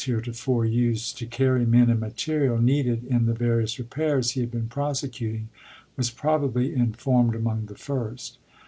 [0.03, 4.67] heretofore used to carry men and materials needed in the various repairs he had been
[4.67, 5.47] prosecuting,
[5.95, 8.39] was probably informed among the first.